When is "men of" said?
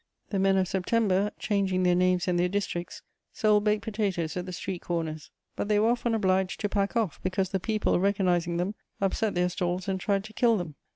0.39-0.67